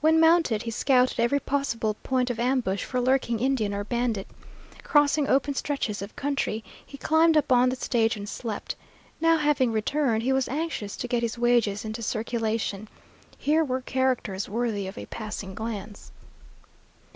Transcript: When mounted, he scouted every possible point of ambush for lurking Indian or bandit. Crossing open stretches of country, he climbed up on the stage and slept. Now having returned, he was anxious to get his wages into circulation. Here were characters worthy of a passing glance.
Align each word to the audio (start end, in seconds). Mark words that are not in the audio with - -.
When 0.00 0.20
mounted, 0.20 0.62
he 0.62 0.70
scouted 0.70 1.18
every 1.18 1.40
possible 1.40 1.94
point 2.04 2.30
of 2.30 2.38
ambush 2.38 2.84
for 2.84 3.00
lurking 3.00 3.40
Indian 3.40 3.74
or 3.74 3.82
bandit. 3.82 4.28
Crossing 4.84 5.26
open 5.26 5.54
stretches 5.54 6.00
of 6.00 6.14
country, 6.14 6.62
he 6.86 6.96
climbed 6.96 7.36
up 7.36 7.50
on 7.50 7.70
the 7.70 7.74
stage 7.74 8.16
and 8.16 8.28
slept. 8.28 8.76
Now 9.20 9.36
having 9.36 9.72
returned, 9.72 10.22
he 10.22 10.32
was 10.32 10.46
anxious 10.48 10.96
to 10.98 11.08
get 11.08 11.24
his 11.24 11.36
wages 11.38 11.84
into 11.84 12.02
circulation. 12.02 12.86
Here 13.36 13.64
were 13.64 13.80
characters 13.80 14.48
worthy 14.48 14.86
of 14.86 14.96
a 14.96 15.06
passing 15.06 15.56
glance. 15.56 16.12